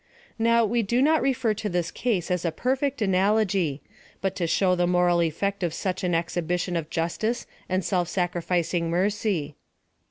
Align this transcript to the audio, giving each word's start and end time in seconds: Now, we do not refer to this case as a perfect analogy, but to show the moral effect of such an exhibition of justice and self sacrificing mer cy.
Now, 0.39 0.65
we 0.65 0.81
do 0.81 0.99
not 0.99 1.21
refer 1.21 1.53
to 1.53 1.69
this 1.69 1.91
case 1.91 2.31
as 2.31 2.43
a 2.43 2.51
perfect 2.51 3.03
analogy, 3.03 3.83
but 4.19 4.35
to 4.37 4.47
show 4.47 4.73
the 4.73 4.87
moral 4.87 5.21
effect 5.21 5.61
of 5.61 5.75
such 5.75 6.03
an 6.03 6.15
exhibition 6.15 6.75
of 6.75 6.89
justice 6.89 7.45
and 7.69 7.85
self 7.85 8.07
sacrificing 8.09 8.89
mer 8.89 9.11
cy. 9.11 9.53